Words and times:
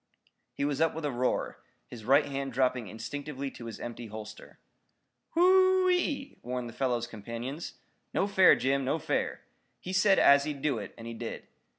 He 0.55 0.65
was 0.65 0.81
up 0.81 0.95
with 0.95 1.05
a 1.05 1.11
roar, 1.11 1.59
his 1.85 2.05
right 2.05 2.25
hand 2.25 2.53
dropping 2.53 2.87
instinctively 2.87 3.51
to 3.51 3.65
his 3.67 3.79
empty 3.79 4.07
holster. 4.07 4.57
"Wh 5.35 5.37
o 5.37 5.41
o 5.41 5.83
o 5.85 5.89
e!" 5.91 6.39
warned 6.41 6.67
the 6.67 6.73
fellow's 6.73 7.05
companions. 7.05 7.75
"No 8.11 8.25
fair, 8.25 8.55
Jim. 8.55 8.83
No 8.83 8.97
fair. 8.97 9.41
He 9.79 9.93
said 9.93 10.17
as 10.17 10.45
he'd 10.45 10.63
do 10.63 10.79
it, 10.79 10.95
and 10.97 11.05
he 11.05 11.13
did. 11.13 11.45